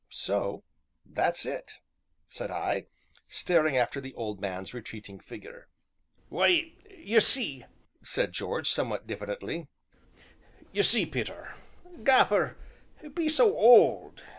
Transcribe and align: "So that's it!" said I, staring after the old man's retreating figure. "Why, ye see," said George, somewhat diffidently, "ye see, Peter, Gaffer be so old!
"So 0.09 0.63
that's 1.05 1.45
it!" 1.45 1.73
said 2.27 2.49
I, 2.49 2.87
staring 3.27 3.77
after 3.77 4.01
the 4.01 4.15
old 4.15 4.41
man's 4.41 4.73
retreating 4.73 5.19
figure. 5.19 5.67
"Why, 6.27 6.73
ye 6.89 7.19
see," 7.19 7.65
said 8.01 8.31
George, 8.33 8.67
somewhat 8.67 9.05
diffidently, 9.05 9.67
"ye 10.71 10.81
see, 10.81 11.05
Peter, 11.05 11.53
Gaffer 12.03 12.57
be 13.13 13.29
so 13.29 13.55
old! 13.55 14.23